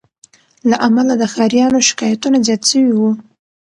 [0.69, 3.11] له امله د ښاریانو شکایتونه زیات سوي وه